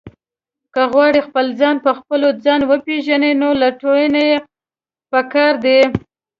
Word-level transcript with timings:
که 0.73 0.81
غواړئ 0.91 1.19
خپل 1.27 1.45
ځان 1.59 1.75
په 1.85 1.91
خپل 1.99 2.19
ځان 2.43 2.61
وپېژنئ، 2.71 3.33
نو 3.41 3.49
لټون 3.61 4.13
یې 4.27 4.31
پکار 5.11 5.53
دی. 5.65 5.79